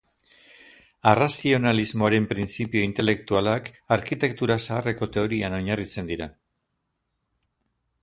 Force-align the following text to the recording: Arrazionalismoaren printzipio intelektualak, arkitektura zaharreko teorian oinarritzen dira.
Arrazionalismoaren 1.11 2.25
printzipio 2.31 2.87
intelektualak, 2.87 3.71
arkitektura 3.99 4.59
zaharreko 4.69 5.13
teorian 5.19 5.61
oinarritzen 5.63 6.15
dira. 6.15 6.33